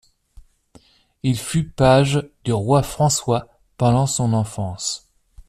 [1.21, 5.07] Il fut page du roi François pendant son enfance.